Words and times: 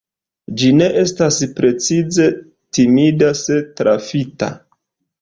Ĝi 0.61 0.71
ne 0.77 0.87
estas 1.01 1.37
precize 1.59 2.27
timida 2.79 3.31
se 3.45 3.63
trafita. 3.81 4.55